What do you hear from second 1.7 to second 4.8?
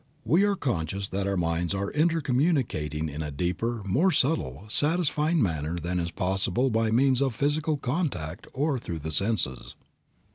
are intercommunicating in a deeper, more subtle,